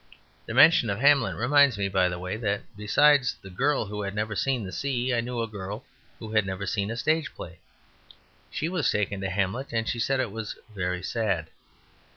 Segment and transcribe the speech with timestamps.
[0.47, 4.15] The mention of "Hamlet" reminds me, by the way, that besides the girl who had
[4.15, 5.85] never seen the sea, I knew a girl
[6.17, 7.59] who had never seen a stage play.
[8.49, 11.49] She was taken to "Hamlet," and she said it was very sad.